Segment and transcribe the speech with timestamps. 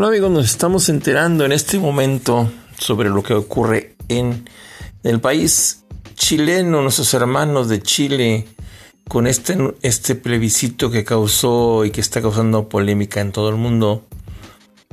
[0.00, 4.48] Bueno amigos, nos estamos enterando en este momento sobre lo que ocurre en
[5.02, 5.84] el país
[6.14, 8.48] chileno, nuestros hermanos de Chile,
[9.10, 14.06] con este, este plebiscito que causó y que está causando polémica en todo el mundo.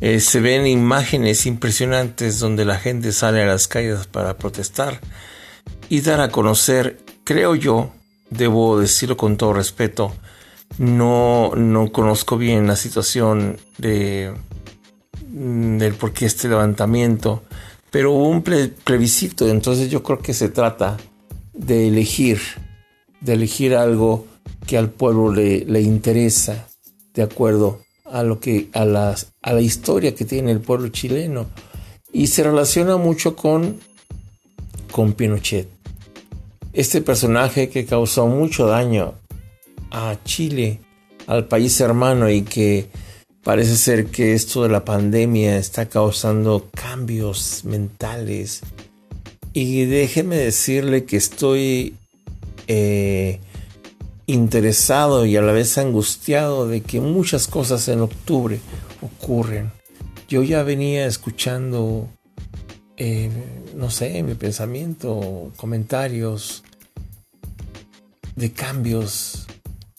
[0.00, 5.00] Eh, se ven imágenes impresionantes donde la gente sale a las calles para protestar
[5.88, 7.92] y dar a conocer, creo yo,
[8.30, 10.12] debo decirlo con todo respeto,
[10.78, 14.34] no, no conozco bien la situación de
[15.36, 17.42] del por qué este levantamiento,
[17.90, 20.96] pero hubo un plebiscito, entonces yo creo que se trata
[21.52, 22.40] de elegir,
[23.20, 24.26] de elegir algo
[24.66, 26.66] que al pueblo le, le interesa,
[27.12, 31.46] de acuerdo a lo que a, las, a la historia que tiene el pueblo chileno
[32.12, 33.78] y se relaciona mucho con
[34.90, 35.68] con Pinochet.
[36.72, 39.12] Este personaje que causó mucho daño
[39.90, 40.80] a Chile,
[41.26, 42.88] al país hermano y que
[43.46, 48.62] Parece ser que esto de la pandemia está causando cambios mentales.
[49.52, 51.94] Y déjeme decirle que estoy
[52.66, 53.38] eh,
[54.26, 58.58] interesado y a la vez angustiado de que muchas cosas en octubre
[59.00, 59.70] ocurren.
[60.28, 62.08] Yo ya venía escuchando,
[62.96, 63.30] eh,
[63.76, 66.64] no sé, mi pensamiento, comentarios
[68.34, 69.46] de cambios,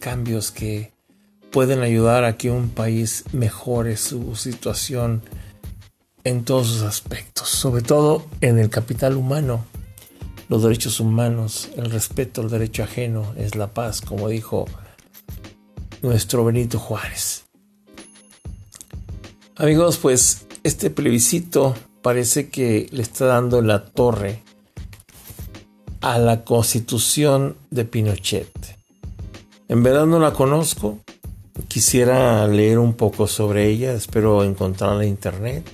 [0.00, 0.93] cambios que
[1.54, 5.22] pueden ayudar a que un país mejore su situación
[6.24, 9.64] en todos sus aspectos, sobre todo en el capital humano,
[10.48, 14.64] los derechos humanos, el respeto al derecho ajeno es la paz, como dijo
[16.02, 17.44] nuestro Benito Juárez.
[19.54, 24.42] Amigos, pues este plebiscito parece que le está dando la torre
[26.00, 28.50] a la constitución de Pinochet.
[29.68, 30.98] En verdad no la conozco,
[31.68, 35.70] Quisiera leer un poco sobre ella, espero encontrarla en internet.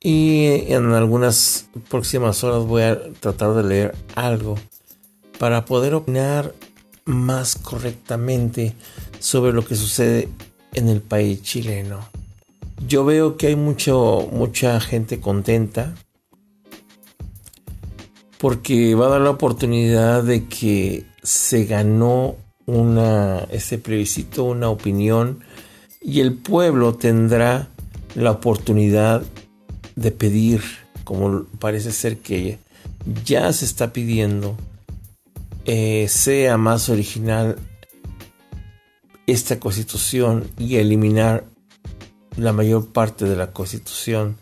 [0.00, 4.56] Y en algunas próximas horas voy a tratar de leer algo
[5.38, 6.54] para poder opinar
[7.04, 8.74] más correctamente
[9.18, 10.28] sobre lo que sucede
[10.74, 12.00] en el país chileno.
[12.86, 15.94] Yo veo que hay mucho, mucha gente contenta
[18.38, 22.36] porque va a dar la oportunidad de que se ganó
[22.66, 25.40] una, ese plebiscito, una opinión,
[26.00, 27.68] y el pueblo tendrá
[28.14, 29.22] la oportunidad
[29.96, 30.62] de pedir,
[31.04, 32.58] como parece ser que
[33.24, 34.56] ya se está pidiendo,
[35.64, 37.56] eh, sea más original
[39.26, 41.44] esta constitución y eliminar
[42.36, 44.36] la mayor parte de la constitución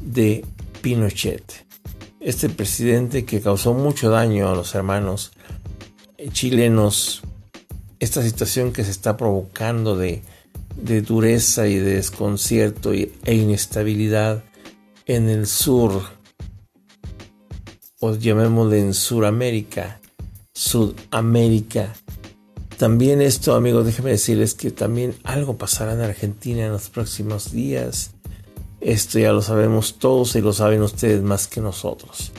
[0.00, 0.44] de
[0.80, 1.66] Pinochet.
[2.20, 5.32] Este presidente que causó mucho daño a los hermanos
[6.32, 7.22] chilenos
[8.00, 10.22] esta situación que se está provocando de,
[11.02, 14.44] dureza y de desconcierto e inestabilidad
[15.06, 16.02] en el sur,
[18.00, 20.00] o llamémosle en Suramérica,
[20.52, 21.94] Sudamérica.
[22.76, 28.10] También esto, amigos, déjenme decirles que también algo pasará en Argentina en los próximos días.
[28.80, 32.32] Esto ya lo sabemos todos y lo saben ustedes más que nosotros.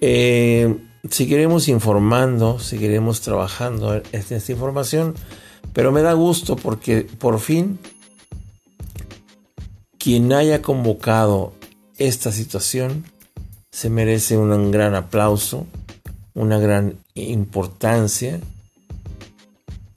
[0.00, 0.76] Eh,
[1.10, 5.14] seguiremos informando, seguiremos trabajando en esta información,
[5.72, 7.78] pero me da gusto porque por fin
[9.98, 11.52] quien haya convocado
[11.98, 13.04] esta situación
[13.70, 15.66] se merece un gran aplauso,
[16.34, 18.40] una gran importancia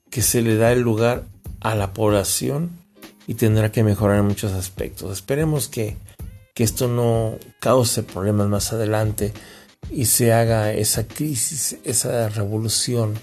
[0.09, 1.23] que se le da el lugar
[1.61, 2.71] a la población
[3.27, 5.11] y tendrá que mejorar en muchos aspectos.
[5.11, 5.95] Esperemos que,
[6.53, 9.33] que esto no cause problemas más adelante
[9.89, 13.15] y se haga esa crisis, esa revolución.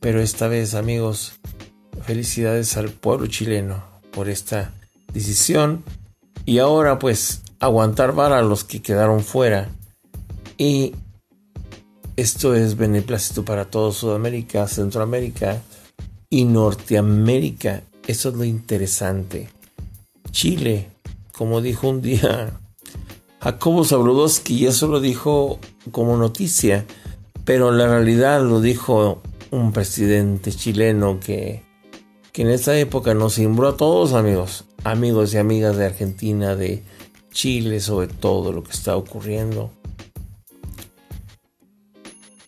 [0.00, 1.34] Pero esta vez, amigos,
[2.02, 4.72] felicidades al pueblo chileno por esta
[5.12, 5.82] decisión.
[6.46, 9.70] Y ahora pues aguantar vara a los que quedaron fuera.
[10.58, 10.94] Y
[12.16, 15.60] esto es beneplácito para todo Sudamérica, Centroamérica
[16.30, 17.82] y Norteamérica.
[18.06, 19.48] Eso es lo interesante.
[20.30, 20.90] Chile,
[21.32, 22.60] como dijo un día
[23.44, 25.58] Jacobo Zabludowski eso lo dijo
[25.90, 26.86] como noticia,
[27.44, 29.20] pero la realidad lo dijo
[29.50, 31.62] un presidente chileno que,
[32.32, 36.84] que en esta época nos cimbró a todos amigos, amigos y amigas de Argentina, de
[37.32, 39.70] Chile, sobre todo lo que está ocurriendo.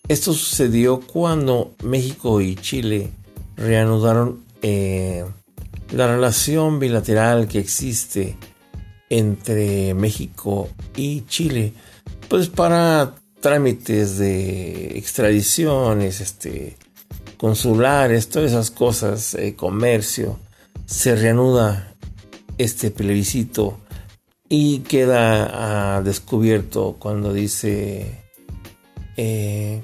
[0.08, 3.10] Esto sucedió cuando México y Chile
[3.54, 5.26] reanudaron eh,
[5.92, 8.38] la relación bilateral que existe
[9.10, 11.72] entre México y Chile,
[12.28, 16.76] pues para trámites de extradiciones, este,
[17.36, 20.38] consulares, todas esas cosas, eh, comercio,
[20.86, 21.94] se reanuda
[22.58, 23.78] este plebiscito
[24.48, 28.22] y queda descubierto cuando dice,
[29.16, 29.82] eh,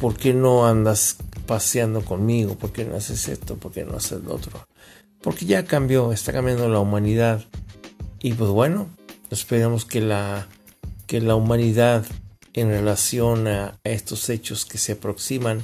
[0.00, 1.16] ¿por qué no andas
[1.46, 2.56] paseando conmigo?
[2.56, 3.56] ¿Por qué no haces esto?
[3.56, 4.66] ¿Por qué no haces lo otro?
[5.20, 7.44] Porque ya cambió, está cambiando la humanidad.
[8.22, 8.88] Y pues bueno,
[9.30, 10.46] esperemos que la,
[11.08, 12.04] que la humanidad
[12.54, 15.62] en relación a estos hechos que se aproximan,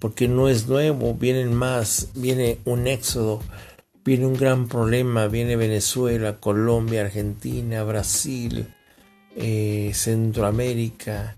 [0.00, 3.40] porque no es nuevo, vienen más, viene un éxodo,
[4.04, 8.74] viene un gran problema, viene Venezuela, Colombia, Argentina, Brasil,
[9.36, 11.36] eh, Centroamérica,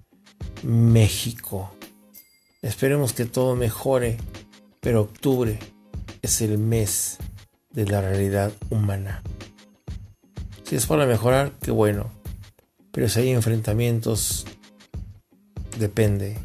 [0.62, 1.76] México.
[2.62, 4.16] Esperemos que todo mejore,
[4.80, 5.58] pero octubre
[6.22, 7.18] es el mes
[7.72, 9.22] de la realidad humana.
[10.72, 12.10] Si es para mejorar, qué bueno.
[12.92, 14.46] Pero si hay enfrentamientos,
[15.78, 16.38] depende.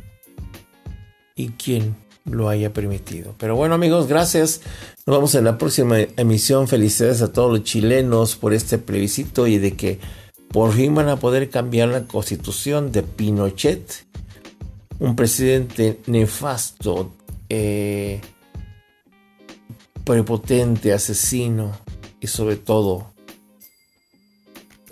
[1.33, 1.95] Y quién
[2.25, 3.35] lo haya permitido.
[3.37, 4.59] Pero bueno amigos, gracias.
[5.05, 6.67] Nos vemos en la próxima emisión.
[6.67, 9.97] Felicidades a todos los chilenos por este plebiscito y de que
[10.49, 14.07] por fin van a poder cambiar la constitución de Pinochet.
[14.99, 17.13] Un presidente nefasto,
[17.47, 18.19] eh,
[20.03, 21.71] prepotente, asesino
[22.19, 23.15] y sobre todo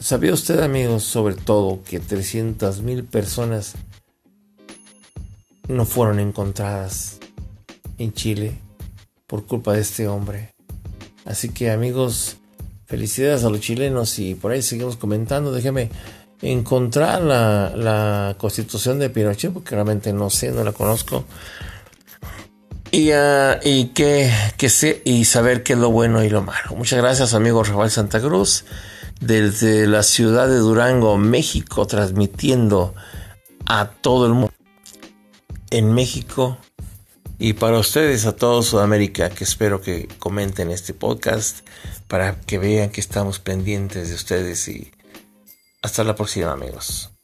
[0.06, 3.74] ¿Sabía usted, amigos, sobre todo que 300.000 personas
[5.68, 7.18] no fueron encontradas
[7.98, 8.62] en Chile
[9.26, 10.54] por culpa de este hombre?
[11.26, 12.38] Así que, amigos,
[12.86, 15.52] felicidades a los chilenos y por ahí seguimos comentando.
[15.52, 15.90] Déjeme
[16.44, 21.26] encontrar la, constitución de Pinochet porque realmente no sé, no la conozco.
[22.92, 24.30] Y, uh, y que,
[24.70, 26.76] sé y saber qué es lo bueno y lo malo.
[26.76, 28.66] Muchas gracias, amigo Rafael Santa Cruz
[29.20, 32.94] desde la ciudad de Durango, México, transmitiendo
[33.66, 34.54] a todo el mundo
[35.72, 36.58] en México
[37.38, 41.68] y para ustedes a todo Sudamérica que espero que comenten este podcast
[42.08, 44.92] para que vean que estamos pendientes de ustedes y
[45.82, 47.15] hasta la próxima amigos.